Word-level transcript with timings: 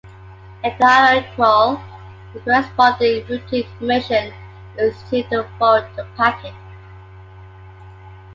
If 0.63 0.75
they 0.79 0.85
are 0.87 1.17
equal, 1.17 1.79
the 2.33 2.39
corresponding 2.39 3.23
routing 3.27 3.65
information 3.69 4.33
is 4.79 4.95
used 5.13 5.29
to 5.29 5.47
forward 5.59 5.85
the 5.95 6.07
packet. 6.17 6.55